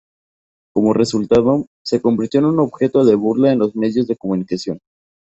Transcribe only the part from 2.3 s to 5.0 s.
en un objeto de burla en los medios de comunicación.